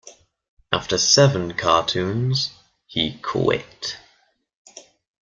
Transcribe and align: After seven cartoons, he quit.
After 0.71 0.97
seven 0.97 1.53
cartoons, 1.53 2.49
he 2.87 3.19
quit. 3.19 3.97